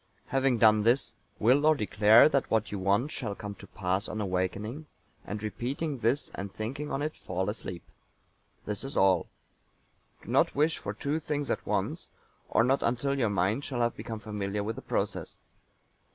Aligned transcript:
Having 0.29 0.57
done 0.57 0.81
this, 0.81 1.13
will 1.37 1.63
or 1.63 1.75
declare 1.75 2.27
that 2.27 2.49
what 2.49 2.71
you 2.71 2.79
want 2.79 3.11
shall 3.11 3.35
come 3.35 3.53
to 3.53 3.67
pass 3.67 4.09
on 4.09 4.19
awaking, 4.19 4.87
and 5.27 5.43
repeating 5.43 5.99
this 5.99 6.31
and 6.33 6.51
thinking 6.51 6.89
on 6.89 7.03
it, 7.03 7.15
fall 7.15 7.51
asleep. 7.51 7.83
This 8.65 8.83
is 8.83 8.97
all. 8.97 9.27
Do 10.23 10.29
not 10.31 10.55
wish 10.55 10.79
for 10.79 10.95
two 10.95 11.19
things 11.19 11.51
at 11.51 11.67
once, 11.67 12.09
or 12.49 12.63
not 12.63 12.81
until 12.81 13.15
your 13.19 13.29
mind 13.29 13.63
shall 13.63 13.81
have 13.81 13.95
become 13.95 14.17
familiar 14.17 14.63
with 14.63 14.75
the 14.75 14.81
process. 14.81 15.41